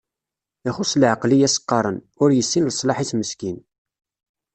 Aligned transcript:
Ixuṣ 0.69 0.91
leɛqel 1.01 1.31
i 1.33 1.39
as-qqaren, 1.47 1.97
ur 2.21 2.29
yessin 2.33 2.67
leṣlaḥ-is 2.69 3.11
meskin. 3.19 3.57